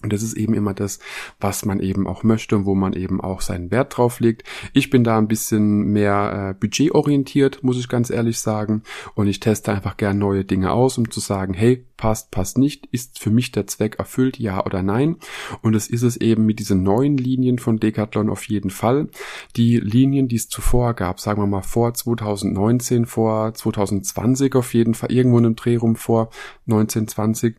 Und 0.03 0.13
das 0.13 0.21
ist 0.21 0.35
eben 0.35 0.53
immer 0.53 0.73
das, 0.73 0.99
was 1.39 1.65
man 1.65 1.79
eben 1.79 2.07
auch 2.07 2.23
möchte 2.23 2.55
und 2.57 2.65
wo 2.65 2.75
man 2.75 2.93
eben 2.93 3.21
auch 3.21 3.41
seinen 3.41 3.71
Wert 3.71 3.97
drauf 3.97 4.19
legt. 4.19 4.43
Ich 4.73 4.89
bin 4.89 5.03
da 5.03 5.17
ein 5.17 5.29
bisschen 5.29 5.91
mehr 5.93 6.49
äh, 6.49 6.59
budgetorientiert, 6.59 7.63
muss 7.63 7.79
ich 7.79 7.87
ganz 7.87 8.09
ehrlich 8.09 8.39
sagen. 8.39 8.83
Und 9.15 9.27
ich 9.27 9.39
teste 9.39 9.71
einfach 9.71 9.97
gern 9.97 10.17
neue 10.17 10.43
Dinge 10.43 10.71
aus, 10.71 10.97
um 10.97 11.09
zu 11.09 11.21
sagen, 11.21 11.53
hey, 11.53 11.85
passt, 12.03 12.31
passt 12.31 12.57
nicht, 12.57 12.85
ist 12.87 13.19
für 13.19 13.29
mich 13.29 13.53
der 13.53 13.65
Zweck 13.65 13.95
erfüllt, 13.97 14.37
ja 14.37 14.65
oder 14.65 14.83
nein. 14.83 15.15
Und 15.61 15.73
es 15.73 15.87
ist 15.87 16.01
es 16.01 16.17
eben 16.17 16.45
mit 16.45 16.59
diesen 16.59 16.83
neuen 16.83 17.15
Linien 17.15 17.59
von 17.59 17.79
Decathlon 17.79 18.29
auf 18.29 18.43
jeden 18.49 18.71
Fall. 18.71 19.07
Die 19.55 19.79
Linien, 19.79 20.27
die 20.27 20.35
es 20.35 20.49
zuvor 20.49 20.95
gab, 20.95 21.21
sagen 21.21 21.41
wir 21.41 21.47
mal 21.47 21.61
vor 21.61 21.93
2019, 21.93 23.05
vor 23.05 23.53
2020 23.53 24.55
auf 24.55 24.73
jeden 24.73 24.95
Fall, 24.95 25.13
irgendwo 25.13 25.37
in 25.37 25.45
einem 25.45 25.55
Dreh 25.55 25.77
rum 25.77 25.95
vor 25.95 26.29
1920, 26.67 27.55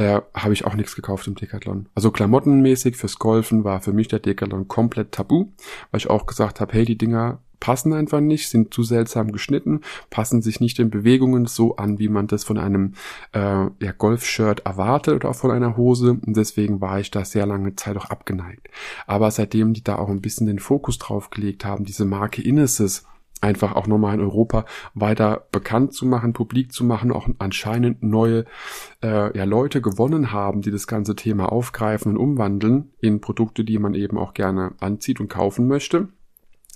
äh, 0.00 0.22
habe 0.32 0.54
ich 0.54 0.64
auch 0.64 0.74
nichts 0.74 0.96
gekauft 0.96 1.26
im 1.26 1.34
Decathlon. 1.34 1.86
Also 1.94 2.10
klamottenmäßig 2.10 2.96
fürs 2.96 3.18
Golfen 3.18 3.64
war 3.64 3.82
für 3.82 3.92
mich 3.92 4.08
der 4.08 4.18
Decathlon 4.18 4.66
komplett 4.66 5.12
tabu, 5.12 5.48
weil 5.90 5.98
ich 5.98 6.08
auch 6.08 6.24
gesagt 6.24 6.60
habe, 6.60 6.72
hey, 6.72 6.86
die 6.86 6.96
Dinger 6.96 7.40
passen 7.60 7.92
einfach 7.92 8.20
nicht, 8.22 8.48
sind 8.48 8.72
zu 8.72 8.82
seltsam 8.82 9.30
geschnitten, 9.30 9.82
passen 10.08 10.40
sich 10.40 10.58
nicht 10.58 10.78
in 10.78 10.88
Bewegungen 10.88 11.44
so 11.44 11.76
an, 11.76 11.98
wie 11.98 12.08
man 12.08 12.28
das 12.28 12.44
von 12.44 12.56
einem 12.56 12.94
äh, 13.32 13.40
ja, 13.40 13.92
Golfshirt 13.98 14.60
erwartet 14.60 15.16
oder 15.16 15.28
auch 15.28 15.36
von 15.36 15.50
einer 15.50 15.76
Hose. 15.76 16.12
Und 16.24 16.34
deswegen 16.34 16.80
war 16.80 16.98
ich 16.98 17.10
da 17.10 17.26
sehr 17.26 17.44
lange 17.44 17.76
Zeit 17.76 17.98
auch 17.98 18.06
abgeneigt. 18.06 18.68
Aber 19.06 19.30
seitdem 19.30 19.74
die 19.74 19.84
da 19.84 19.96
auch 19.96 20.08
ein 20.08 20.22
bisschen 20.22 20.46
den 20.46 20.60
Fokus 20.60 20.96
drauf 20.96 21.28
gelegt 21.28 21.66
haben, 21.66 21.84
diese 21.84 22.06
Marke 22.06 22.40
Inneses 22.40 23.04
einfach 23.40 23.74
auch 23.74 23.86
nochmal 23.86 24.14
in 24.14 24.20
Europa 24.20 24.64
weiter 24.94 25.46
bekannt 25.52 25.94
zu 25.94 26.06
machen, 26.06 26.32
publik 26.32 26.72
zu 26.72 26.84
machen, 26.84 27.12
auch 27.12 27.28
anscheinend 27.38 28.02
neue 28.02 28.44
äh, 29.02 29.36
ja, 29.36 29.44
Leute 29.44 29.80
gewonnen 29.80 30.32
haben, 30.32 30.62
die 30.62 30.70
das 30.70 30.86
ganze 30.86 31.16
Thema 31.16 31.50
aufgreifen 31.50 32.12
und 32.12 32.18
umwandeln 32.18 32.92
in 33.00 33.20
Produkte, 33.20 33.64
die 33.64 33.78
man 33.78 33.94
eben 33.94 34.18
auch 34.18 34.34
gerne 34.34 34.72
anzieht 34.80 35.20
und 35.20 35.28
kaufen 35.28 35.68
möchte 35.68 36.08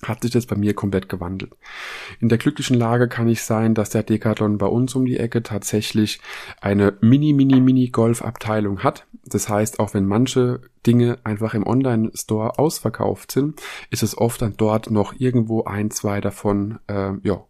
hat 0.08 0.22
sich 0.22 0.30
das 0.30 0.46
bei 0.46 0.56
mir 0.56 0.74
komplett 0.74 1.08
gewandelt. 1.08 1.52
In 2.20 2.28
der 2.28 2.38
glücklichen 2.38 2.76
Lage 2.76 3.08
kann 3.08 3.28
ich 3.28 3.42
sein, 3.42 3.74
dass 3.74 3.90
der 3.90 4.02
Decathlon 4.02 4.58
bei 4.58 4.66
uns 4.66 4.94
um 4.94 5.04
die 5.04 5.18
Ecke 5.18 5.42
tatsächlich 5.42 6.20
eine 6.60 6.96
mini, 7.00 7.32
mini, 7.32 7.60
mini 7.60 7.88
Golf-Abteilung 7.88 8.82
hat. 8.82 9.06
Das 9.26 9.48
heißt, 9.48 9.80
auch 9.80 9.94
wenn 9.94 10.06
manche 10.06 10.60
Dinge 10.86 11.18
einfach 11.24 11.54
im 11.54 11.66
Online-Store 11.66 12.58
ausverkauft 12.58 13.32
sind, 13.32 13.60
ist 13.90 14.02
es 14.02 14.16
oft 14.16 14.42
dann 14.42 14.54
dort 14.56 14.90
noch 14.90 15.14
irgendwo 15.18 15.64
ein, 15.64 15.90
zwei 15.90 16.20
davon, 16.20 16.78
äh, 16.88 17.12
ja, 17.22 17.44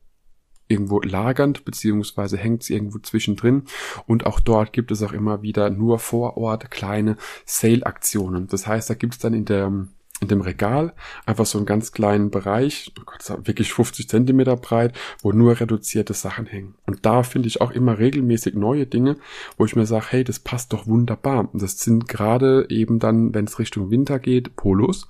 irgendwo 0.68 1.00
lagernd, 1.00 1.64
beziehungsweise 1.64 2.36
hängt 2.36 2.62
es 2.62 2.70
irgendwo 2.70 2.98
zwischendrin. 2.98 3.64
Und 4.06 4.26
auch 4.26 4.40
dort 4.40 4.72
gibt 4.72 4.90
es 4.90 5.02
auch 5.02 5.12
immer 5.12 5.42
wieder 5.42 5.70
nur 5.70 5.98
vor 5.98 6.36
Ort 6.36 6.70
kleine 6.70 7.16
Sale-Aktionen. 7.44 8.46
Das 8.46 8.66
heißt, 8.66 8.88
da 8.88 8.94
gibt 8.94 9.14
es 9.14 9.18
dann 9.18 9.34
in 9.34 9.44
der 9.44 9.70
in 10.20 10.28
dem 10.28 10.40
Regal 10.40 10.94
einfach 11.26 11.44
so 11.44 11.58
einen 11.58 11.66
ganz 11.66 11.92
kleinen 11.92 12.30
Bereich, 12.30 12.92
oh 12.98 13.02
Gott, 13.04 13.46
wirklich 13.46 13.72
50 13.72 14.08
Zentimeter 14.08 14.56
breit, 14.56 14.94
wo 15.22 15.32
nur 15.32 15.58
reduzierte 15.58 16.14
Sachen 16.14 16.46
hängen. 16.46 16.74
Und 16.86 17.04
da 17.04 17.22
finde 17.22 17.48
ich 17.48 17.60
auch 17.60 17.72
immer 17.72 17.98
regelmäßig 17.98 18.54
neue 18.54 18.86
Dinge, 18.86 19.16
wo 19.58 19.64
ich 19.64 19.76
mir 19.76 19.86
sage, 19.86 20.06
hey, 20.10 20.24
das 20.24 20.38
passt 20.38 20.72
doch 20.72 20.86
wunderbar. 20.86 21.52
Und 21.52 21.60
das 21.60 21.78
sind 21.78 22.08
gerade 22.08 22.66
eben 22.70 23.00
dann, 23.00 23.34
wenn 23.34 23.44
es 23.44 23.58
Richtung 23.58 23.90
Winter 23.90 24.18
geht, 24.18 24.56
Polos. 24.56 25.08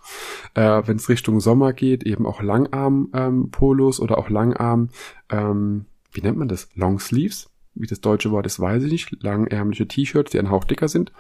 Äh, 0.55 0.83
wenn 0.87 0.97
es 0.97 1.09
Richtung 1.09 1.41
Sommer 1.41 1.73
geht, 1.73 2.05
eben 2.05 2.27
auch 2.27 2.43
Langarm-Polos 2.43 3.99
ähm, 3.99 4.05
oder 4.05 4.19
auch 4.19 4.31
Langarm, 4.31 4.89
ähm, 5.31 5.85
wie 6.13 6.23
nennt 6.23 6.39
man 6.39 6.49
das? 6.49 6.69
Long 6.75 6.99
Sleeves? 6.99 7.51
Wie 7.75 7.87
das 7.87 8.01
deutsche 8.01 8.31
Wort 8.31 8.47
ist, 8.47 8.61
weiß 8.61 8.85
ich 8.85 8.93
nicht, 8.93 9.23
langärmliche 9.23 9.87
T-Shirts, 9.89 10.31
die 10.31 10.39
ein 10.39 10.51
Hauch 10.51 10.65
dicker 10.65 10.89
sind 10.89 11.13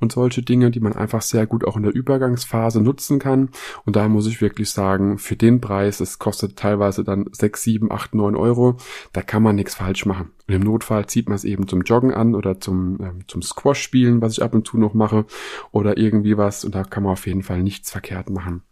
und 0.00 0.12
solche 0.12 0.42
Dinge, 0.42 0.70
die 0.70 0.80
man 0.80 0.92
einfach 0.92 1.22
sehr 1.22 1.46
gut 1.46 1.64
auch 1.64 1.76
in 1.76 1.82
der 1.82 1.94
Übergangsphase 1.94 2.80
nutzen 2.80 3.18
kann. 3.18 3.50
Und 3.84 3.96
da 3.96 4.08
muss 4.08 4.26
ich 4.26 4.40
wirklich 4.40 4.70
sagen, 4.70 5.18
für 5.18 5.36
den 5.36 5.60
Preis, 5.60 6.00
es 6.00 6.18
kostet 6.18 6.56
teilweise 6.56 7.04
dann 7.04 7.28
6, 7.32 7.62
7, 7.62 7.92
8, 7.92 8.14
9 8.14 8.36
Euro, 8.36 8.76
da 9.12 9.22
kann 9.22 9.42
man 9.42 9.56
nichts 9.56 9.74
falsch 9.74 10.06
machen. 10.06 10.30
Und 10.46 10.54
im 10.54 10.62
Notfall 10.62 11.06
zieht 11.06 11.28
man 11.28 11.36
es 11.36 11.44
eben 11.44 11.68
zum 11.68 11.82
Joggen 11.82 12.12
an 12.12 12.34
oder 12.34 12.60
zum, 12.60 12.98
ähm, 13.00 13.20
zum 13.26 13.42
Squash 13.42 13.80
spielen, 13.80 14.20
was 14.20 14.32
ich 14.32 14.42
ab 14.42 14.54
und 14.54 14.66
zu 14.66 14.76
noch 14.76 14.94
mache, 14.94 15.24
oder 15.70 15.96
irgendwie 15.96 16.36
was. 16.36 16.64
Und 16.64 16.74
da 16.74 16.84
kann 16.84 17.04
man 17.04 17.12
auf 17.12 17.26
jeden 17.26 17.42
Fall 17.42 17.62
nichts 17.62 17.90
verkehrt 17.90 18.28
machen. 18.28 18.62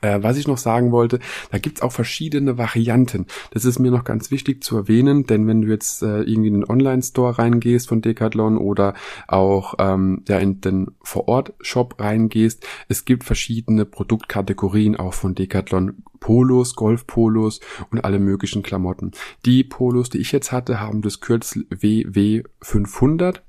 Äh, 0.00 0.22
was 0.22 0.36
ich 0.36 0.48
noch 0.48 0.58
sagen 0.58 0.92
wollte, 0.92 1.18
da 1.50 1.58
gibt's 1.58 1.82
auch 1.82 1.92
verschiedene 1.92 2.58
Varianten. 2.58 3.26
Das 3.50 3.64
ist 3.64 3.78
mir 3.78 3.90
noch 3.90 4.04
ganz 4.04 4.30
wichtig 4.30 4.62
zu 4.62 4.76
erwähnen, 4.76 5.26
denn 5.26 5.46
wenn 5.46 5.62
du 5.62 5.68
jetzt 5.68 6.02
äh, 6.02 6.22
irgendwie 6.22 6.48
in 6.48 6.54
den 6.54 6.68
Online-Store 6.68 7.38
reingehst 7.38 7.88
von 7.88 8.02
Decathlon 8.02 8.58
oder 8.58 8.94
auch 9.28 9.74
ähm, 9.78 10.22
ja 10.28 10.38
in 10.38 10.60
den 10.60 10.88
Vor-Ort-Shop 11.02 11.96
reingehst, 11.98 12.66
es 12.88 13.04
gibt 13.04 13.24
verschiedene 13.24 13.84
Produktkategorien 13.84 14.96
auch 14.96 15.14
von 15.14 15.34
Decathlon. 15.34 16.02
Polos, 16.18 16.74
Golfpolos 16.74 17.60
und 17.90 18.04
alle 18.04 18.18
möglichen 18.18 18.62
Klamotten. 18.62 19.12
Die 19.44 19.62
Polos, 19.62 20.10
die 20.10 20.18
ich 20.18 20.32
jetzt 20.32 20.50
hatte, 20.50 20.80
haben 20.80 21.02
das 21.02 21.20
Kürzel 21.20 21.66
WW500 21.70 23.40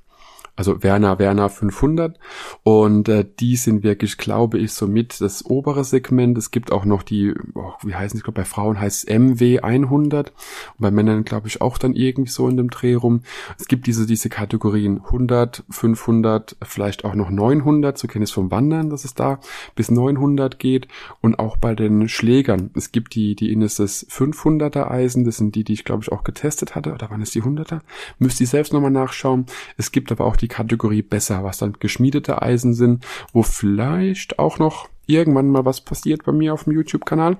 also 0.58 0.84
Werner 0.84 1.20
Werner 1.20 1.50
500 1.50 2.18
und 2.64 3.08
äh, 3.08 3.26
die 3.40 3.56
sind 3.56 3.84
wirklich, 3.84 4.18
glaube 4.18 4.58
ich, 4.58 4.74
somit 4.74 5.22
das 5.22 5.46
obere 5.46 5.84
Segment. 5.84 6.38
Es 6.38 6.50
gibt 6.50 6.72
auch 6.72 6.84
noch 6.84 7.04
die, 7.04 7.36
oh, 7.54 7.74
wie 7.84 7.94
heißen 7.94 8.16
die, 8.16 8.18
ich 8.18 8.24
glaube 8.24 8.42
bei 8.42 8.46
Frauen 8.46 8.80
heißt 8.80 9.08
es 9.08 9.20
MW 9.20 9.60
100 9.60 10.30
und 10.30 10.36
bei 10.80 10.90
Männern 10.90 11.24
glaube 11.24 11.48
ich 11.48 11.62
auch 11.62 11.78
dann 11.78 11.94
irgendwie 11.94 12.32
so 12.32 12.50
in 12.50 12.58
dem 12.58 12.72
Dreh 12.72 12.96
rum. 12.96 13.22
Es 13.60 13.68
gibt 13.68 13.86
diese 13.86 14.08
diese 14.08 14.30
Kategorien 14.30 15.00
100, 15.06 15.64
500, 15.70 16.58
vielleicht 16.64 17.06
auch 17.06 17.14
noch 17.14 17.30
900, 17.30 17.96
so 17.96 18.08
kenne 18.08 18.24
ich 18.24 18.32
es 18.32 18.34
vom 18.34 18.50
Wandern, 18.50 18.90
dass 18.90 19.06
es 19.06 19.14
da 19.14 19.40
bis 19.76 19.92
900 19.92 20.58
geht 20.58 20.88
und 21.22 21.38
auch 21.38 21.58
bei 21.58 21.76
den 21.76 22.10
Schlägern. 22.10 22.72
Es 22.74 22.92
gibt 22.92 23.14
die 23.14 23.36
die 23.36 23.52
Inesis 23.52 24.08
500er 24.10 24.90
Eisen, 24.90 25.24
das 25.24 25.38
sind 25.38 25.54
die, 25.54 25.64
die 25.64 25.74
ich 25.74 25.86
glaube 25.86 26.02
ich 26.02 26.12
auch 26.12 26.24
getestet 26.24 26.74
hatte 26.74 26.94
oder 26.94 27.12
waren 27.12 27.22
es 27.22 27.30
die 27.30 27.44
100er? 27.44 27.82
Müsst 28.18 28.42
ihr 28.42 28.48
selbst 28.48 28.74
nochmal 28.74 28.90
nachschauen. 28.90 29.46
Es 29.78 29.92
gibt 29.92 30.12
aber 30.12 30.26
auch 30.26 30.36
die 30.36 30.47
Kategorie 30.48 31.02
besser, 31.02 31.44
was 31.44 31.58
dann 31.58 31.74
geschmiedete 31.74 32.42
Eisen 32.42 32.74
sind, 32.74 33.06
wo 33.34 33.44
vielleicht 33.44 34.40
auch 34.40 34.60
noch 34.60 34.90
irgendwann 35.06 35.50
mal 35.50 35.66
was 35.66 35.82
passiert 35.82 36.24
bei 36.26 36.32
mir 36.32 36.54
auf 36.54 36.66
dem 36.66 36.74
YouTube-Kanal. 36.74 37.38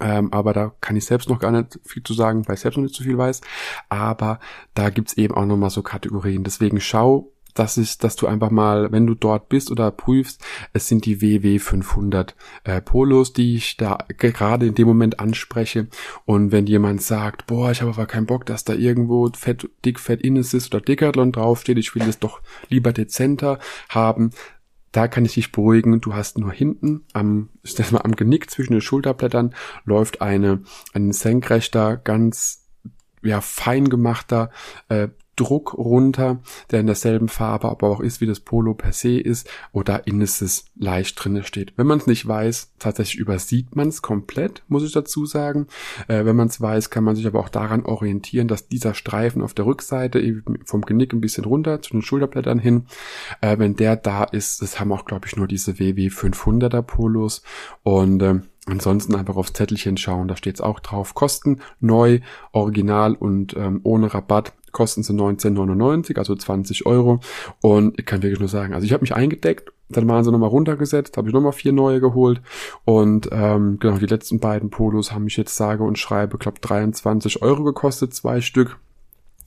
Ähm, 0.00 0.32
aber 0.32 0.52
da 0.52 0.72
kann 0.80 0.96
ich 0.96 1.04
selbst 1.04 1.28
noch 1.28 1.38
gar 1.38 1.52
nicht 1.52 1.78
viel 1.84 2.02
zu 2.02 2.14
sagen, 2.14 2.46
weil 2.48 2.54
ich 2.54 2.60
selbst 2.60 2.76
noch 2.76 2.82
nicht 2.82 2.94
so 2.94 3.04
viel 3.04 3.18
weiß. 3.18 3.40
Aber 3.88 4.40
da 4.74 4.90
gibt's 4.90 5.12
eben 5.14 5.34
auch 5.34 5.46
nochmal 5.46 5.70
so 5.70 5.82
Kategorien. 5.82 6.44
Deswegen 6.44 6.80
schau 6.80 7.30
dass 7.54 7.76
ich, 7.76 7.98
dass 7.98 8.16
du 8.16 8.26
einfach 8.26 8.50
mal, 8.50 8.92
wenn 8.92 9.06
du 9.06 9.14
dort 9.14 9.48
bist 9.48 9.70
oder 9.70 9.90
prüfst, 9.90 10.42
es 10.72 10.88
sind 10.88 11.04
die 11.06 11.20
WW 11.20 11.58
500 11.58 12.34
äh, 12.64 12.80
Polos, 12.80 13.32
die 13.32 13.56
ich 13.56 13.76
da 13.76 13.98
gerade 14.16 14.66
in 14.66 14.74
dem 14.74 14.86
Moment 14.86 15.20
anspreche. 15.20 15.88
Und 16.24 16.52
wenn 16.52 16.66
jemand 16.66 17.02
sagt, 17.02 17.46
boah, 17.46 17.70
ich 17.70 17.82
habe 17.82 17.92
aber 17.92 18.06
keinen 18.06 18.26
Bock, 18.26 18.46
dass 18.46 18.64
da 18.64 18.74
irgendwo 18.74 19.30
fett, 19.34 19.68
dick, 19.84 20.00
fett 20.00 20.22
Innesis 20.22 20.68
oder 20.68 20.80
Decathlon 20.80 21.32
draufsteht, 21.32 21.78
ich 21.78 21.94
will 21.94 22.02
es 22.08 22.18
doch 22.18 22.40
lieber 22.68 22.92
dezenter 22.92 23.58
haben, 23.88 24.30
da 24.92 25.08
kann 25.08 25.24
ich 25.24 25.34
dich 25.34 25.52
beruhigen. 25.52 26.00
Du 26.00 26.14
hast 26.14 26.38
nur 26.38 26.52
hinten 26.52 27.06
am, 27.14 27.48
ich 27.62 27.72
sag 27.72 27.90
mal, 27.92 28.02
am 28.02 28.14
Genick 28.14 28.50
zwischen 28.50 28.74
den 28.74 28.82
Schulterblättern 28.82 29.54
läuft 29.84 30.20
eine, 30.20 30.62
ein 30.92 31.12
senkrechter, 31.12 31.96
ganz 31.96 32.68
ja, 33.22 33.40
fein 33.40 33.88
gemachter 33.88 34.50
äh, 34.88 35.08
Druck 35.42 35.74
runter, 35.74 36.40
der 36.70 36.80
in 36.80 36.86
derselben 36.86 37.28
Farbe 37.28 37.68
aber 37.68 37.88
auch 37.88 38.00
ist, 38.00 38.20
wie 38.20 38.26
das 38.26 38.40
Polo 38.40 38.74
per 38.74 38.92
se 38.92 39.18
ist, 39.18 39.48
oder 39.72 40.06
Inneses 40.06 40.66
leicht 40.76 41.22
drinne 41.22 41.44
steht. 41.44 41.72
Wenn 41.76 41.86
man 41.86 41.98
es 41.98 42.06
nicht 42.06 42.26
weiß, 42.26 42.72
tatsächlich 42.78 43.18
übersieht 43.18 43.74
man 43.74 43.88
es 43.88 44.02
komplett, 44.02 44.62
muss 44.68 44.84
ich 44.84 44.92
dazu 44.92 45.26
sagen. 45.26 45.66
Äh, 46.08 46.24
wenn 46.24 46.36
man 46.36 46.48
es 46.48 46.60
weiß, 46.60 46.90
kann 46.90 47.04
man 47.04 47.16
sich 47.16 47.26
aber 47.26 47.40
auch 47.40 47.48
daran 47.48 47.84
orientieren, 47.84 48.48
dass 48.48 48.68
dieser 48.68 48.94
Streifen 48.94 49.42
auf 49.42 49.54
der 49.54 49.66
Rückseite 49.66 50.42
vom 50.64 50.82
Genick 50.82 51.12
ein 51.12 51.20
bisschen 51.20 51.44
runter 51.44 51.82
zu 51.82 51.92
den 51.92 52.02
Schulterblättern 52.02 52.58
hin, 52.58 52.86
äh, 53.40 53.58
wenn 53.58 53.76
der 53.76 53.96
da 53.96 54.24
ist, 54.24 54.62
das 54.62 54.78
haben 54.78 54.92
auch, 54.92 55.04
glaube 55.04 55.26
ich, 55.26 55.36
nur 55.36 55.46
diese 55.46 55.78
WW 55.78 56.08
500er 56.08 56.82
Polos 56.82 57.42
und 57.82 58.22
äh, 58.22 58.40
Ansonsten 58.66 59.16
einfach 59.16 59.34
aufs 59.34 59.54
Zettelchen 59.54 59.96
schauen, 59.96 60.28
da 60.28 60.36
steht 60.36 60.54
es 60.54 60.60
auch 60.60 60.78
drauf. 60.78 61.14
Kosten 61.14 61.60
neu, 61.80 62.20
original 62.52 63.16
und 63.16 63.56
ähm, 63.56 63.80
ohne 63.82 64.14
Rabatt 64.14 64.52
kosten 64.72 65.02
sie 65.02 65.12
19,99, 65.12 66.18
also 66.18 66.34
20 66.34 66.86
Euro. 66.86 67.20
Und 67.60 67.98
ich 67.98 68.06
kann 68.06 68.22
wirklich 68.22 68.40
nur 68.40 68.48
sagen, 68.48 68.74
also 68.74 68.84
ich 68.84 68.92
habe 68.92 69.02
mich 69.02 69.14
eingedeckt, 69.14 69.72
dann 69.88 70.08
waren 70.08 70.24
sie 70.24 70.32
nochmal 70.32 70.48
runtergesetzt, 70.48 71.16
habe 71.16 71.28
ich 71.28 71.34
nochmal 71.34 71.52
vier 71.52 71.72
neue 71.72 72.00
geholt. 72.00 72.40
Und 72.84 73.28
ähm, 73.30 73.78
genau, 73.78 73.98
die 73.98 74.06
letzten 74.06 74.40
beiden 74.40 74.70
Polos 74.70 75.12
haben 75.12 75.24
mich 75.24 75.36
jetzt 75.36 75.56
sage 75.56 75.84
und 75.84 75.98
schreibe, 75.98 76.38
glaube 76.38 76.60
23 76.60 77.42
Euro 77.42 77.62
gekostet, 77.62 78.14
zwei 78.14 78.40
Stück. 78.40 78.78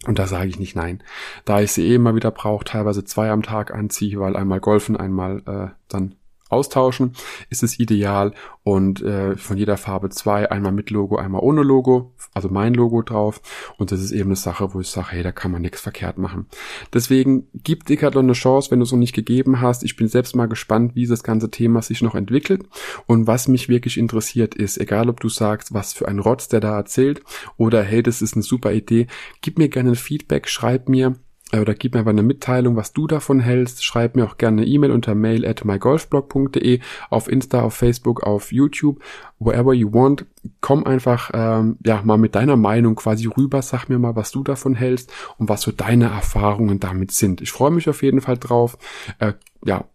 Und 0.05 0.20
da 0.20 0.27
sage 0.27 0.48
ich 0.48 0.60
nicht 0.60 0.75
nein. 0.75 1.01
Da 1.46 1.62
ich 1.62 1.72
sie 1.72 1.88
eh 1.88 1.96
immer 1.96 2.15
wieder 2.15 2.29
brauche, 2.29 2.63
teilweise 2.63 3.03
zwei 3.03 3.32
am 3.32 3.41
Tag 3.41 3.74
anziehe, 3.74 4.20
weil 4.20 4.36
einmal 4.36 4.60
golfen, 4.60 4.96
einmal 4.96 5.41
äh, 5.48 5.74
dann 5.88 6.15
austauschen, 6.49 7.13
ist 7.49 7.63
es 7.63 7.79
ideal. 7.79 8.33
Und 8.63 9.01
äh, 9.01 9.35
von 9.37 9.57
jeder 9.57 9.77
Farbe 9.77 10.09
zwei, 10.09 10.49
einmal 10.49 10.71
mit 10.71 10.89
Logo, 10.89 11.17
einmal 11.17 11.41
ohne 11.41 11.61
Logo, 11.61 12.13
also 12.33 12.49
mein 12.49 12.73
Logo 12.73 13.01
drauf. 13.01 13.41
Und 13.77 13.91
das 13.91 14.01
ist 14.01 14.11
eben 14.11 14.29
eine 14.29 14.35
Sache, 14.35 14.73
wo 14.73 14.79
ich 14.79 14.87
sage, 14.87 15.09
hey, 15.11 15.23
da 15.23 15.31
kann 15.31 15.51
man 15.51 15.61
nichts 15.61 15.81
verkehrt 15.81 16.17
machen. 16.17 16.47
Deswegen 16.93 17.47
gib 17.53 17.85
Decathlon 17.85 18.25
eine 18.25 18.33
Chance, 18.33 18.71
wenn 18.71 18.79
du 18.79 18.85
es 18.85 18.91
noch 18.91 18.99
nicht 18.99 19.13
gegeben 19.13 19.61
hast. 19.61 19.83
Ich 19.83 19.95
bin 19.95 20.07
selbst 20.07 20.35
mal 20.35 20.47
gespannt, 20.47 20.95
wie 20.95 21.05
das 21.05 21.23
ganze 21.23 21.51
Thema 21.51 21.81
sich 21.81 22.01
noch 22.01 22.15
entwickelt. 22.15 22.63
Und 23.05 23.27
was 23.27 23.47
mich 23.47 23.69
wirklich 23.69 23.97
interessiert 23.97 24.55
ist, 24.55 24.79
egal 24.79 25.09
ob 25.09 25.19
du 25.19 25.29
sagst, 25.29 25.73
was 25.73 25.93
für 25.93 26.07
ein 26.07 26.19
Rotz 26.19 26.47
der 26.47 26.59
da 26.59 26.75
erzählt 26.75 27.21
oder 27.57 27.83
hey, 27.83 28.01
das 28.01 28.21
ist 28.21 28.33
eine 28.33 28.43
super 28.43 28.71
Idee, 28.73 29.07
gib 29.41 29.57
mir 29.57 29.69
gerne 29.69 29.91
ein 29.91 29.95
Feedback, 29.95 30.47
schreib 30.47 30.89
mir, 30.89 31.15
oder 31.53 31.75
gib 31.75 31.93
mir 31.93 31.99
einfach 31.99 32.11
eine 32.11 32.23
Mitteilung, 32.23 32.75
was 32.75 32.91
du 32.91 33.07
davon 33.07 33.39
hältst. 33.39 33.83
Schreib 33.83 34.15
mir 34.15 34.25
auch 34.25 34.37
gerne 34.37 34.63
eine 34.63 34.69
E-Mail 34.69 34.91
unter 34.91 35.13
mail 35.15 35.45
at 35.45 35.63
mygolfblog.de 35.63 36.79
auf 37.09 37.29
Insta, 37.29 37.61
auf 37.61 37.75
Facebook, 37.75 38.23
auf 38.23 38.51
YouTube, 38.51 39.01
wherever 39.39 39.73
you 39.73 39.93
want. 39.93 40.25
Komm 40.61 40.85
einfach 40.85 41.31
ähm, 41.33 41.77
ja 41.85 42.01
mal 42.03 42.17
mit 42.17 42.35
deiner 42.35 42.57
Meinung 42.57 42.95
quasi 42.95 43.27
rüber, 43.27 43.61
sag 43.61 43.89
mir 43.89 43.99
mal, 43.99 44.15
was 44.15 44.31
du 44.31 44.43
davon 44.43 44.75
hältst 44.75 45.11
und 45.37 45.47
was 45.47 45.61
so 45.61 45.71
deine 45.71 46.05
Erfahrungen 46.05 46.79
damit 46.79 47.11
sind. 47.11 47.41
Ich 47.41 47.51
freue 47.51 47.71
mich 47.71 47.87
auf 47.89 48.01
jeden 48.01 48.21
Fall 48.21 48.37
drauf. 48.37 48.77
Äh, 49.19 49.33
ja, 49.63 49.85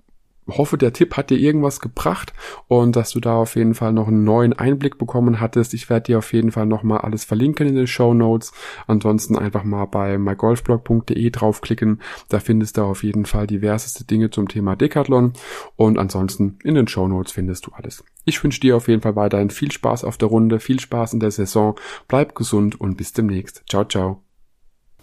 hoffe, 0.58 0.78
der 0.78 0.92
Tipp 0.92 1.16
hat 1.16 1.30
dir 1.30 1.38
irgendwas 1.38 1.80
gebracht 1.80 2.32
und 2.68 2.96
dass 2.96 3.10
du 3.10 3.20
da 3.20 3.34
auf 3.34 3.56
jeden 3.56 3.74
Fall 3.74 3.92
noch 3.92 4.08
einen 4.08 4.24
neuen 4.24 4.52
Einblick 4.52 4.98
bekommen 4.98 5.40
hattest. 5.40 5.74
Ich 5.74 5.90
werde 5.90 6.04
dir 6.04 6.18
auf 6.18 6.32
jeden 6.32 6.52
Fall 6.52 6.66
nochmal 6.66 6.98
alles 6.98 7.24
verlinken 7.24 7.66
in 7.66 7.74
den 7.74 7.86
Show 7.86 8.14
Notes. 8.14 8.52
Ansonsten 8.86 9.36
einfach 9.36 9.64
mal 9.64 9.86
bei 9.86 10.18
mygolfblog.de 10.18 11.30
draufklicken. 11.30 12.00
Da 12.28 12.40
findest 12.40 12.76
du 12.76 12.82
auf 12.82 13.02
jeden 13.02 13.26
Fall 13.26 13.46
diverseste 13.46 14.04
Dinge 14.04 14.30
zum 14.30 14.48
Thema 14.48 14.76
Decathlon 14.76 15.32
und 15.76 15.98
ansonsten 15.98 16.58
in 16.62 16.74
den 16.74 16.88
Show 16.88 17.08
Notes 17.08 17.32
findest 17.32 17.66
du 17.66 17.72
alles. 17.72 18.04
Ich 18.24 18.42
wünsche 18.42 18.60
dir 18.60 18.76
auf 18.76 18.88
jeden 18.88 19.02
Fall 19.02 19.16
weiterhin 19.16 19.50
viel 19.50 19.72
Spaß 19.72 20.04
auf 20.04 20.18
der 20.18 20.28
Runde, 20.28 20.60
viel 20.60 20.80
Spaß 20.80 21.14
in 21.14 21.20
der 21.20 21.30
Saison. 21.30 21.76
Bleib 22.08 22.34
gesund 22.34 22.80
und 22.80 22.96
bis 22.96 23.12
demnächst. 23.12 23.64
Ciao, 23.68 23.84
ciao. 23.84 24.29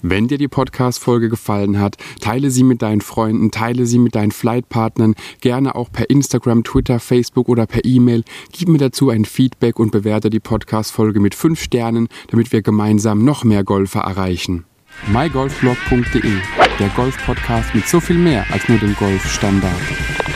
Wenn 0.01 0.27
dir 0.27 0.37
die 0.37 0.47
Podcast-Folge 0.47 1.29
gefallen 1.29 1.79
hat, 1.79 1.97
teile 2.21 2.51
sie 2.51 2.63
mit 2.63 2.81
deinen 2.81 3.01
Freunden, 3.01 3.51
teile 3.51 3.85
sie 3.85 3.97
mit 3.97 4.15
deinen 4.15 4.31
Flightpartnern, 4.31 5.15
gerne 5.41 5.75
auch 5.75 5.91
per 5.91 6.09
Instagram, 6.09 6.63
Twitter, 6.63 6.99
Facebook 6.99 7.49
oder 7.49 7.65
per 7.65 7.83
E-Mail. 7.83 8.23
Gib 8.51 8.69
mir 8.69 8.77
dazu 8.77 9.09
ein 9.09 9.25
Feedback 9.25 9.79
und 9.79 9.91
bewerte 9.91 10.29
die 10.29 10.39
Podcast-Folge 10.39 11.19
mit 11.19 11.33
fünf 11.35 11.61
Sternen, 11.61 12.07
damit 12.29 12.51
wir 12.51 12.61
gemeinsam 12.61 13.25
noch 13.25 13.43
mehr 13.43 13.63
Golfer 13.63 14.01
erreichen. 14.01 14.65
mygolfblog.de, 15.11 16.33
der 16.79 16.89
Golf-Podcast 16.89 17.73
mit 17.73 17.87
so 17.87 17.99
viel 17.99 18.17
mehr 18.17 18.45
als 18.51 18.67
nur 18.69 18.77
dem 18.77 18.95
Golfstandard. 18.95 20.26